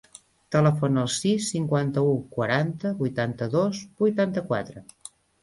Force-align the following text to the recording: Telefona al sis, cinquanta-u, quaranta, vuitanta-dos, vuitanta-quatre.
Telefona 0.53 1.03
al 1.07 1.11
sis, 1.15 1.49
cinquanta-u, 1.55 2.15
quaranta, 2.39 2.93
vuitanta-dos, 3.03 3.85
vuitanta-quatre. 4.07 4.85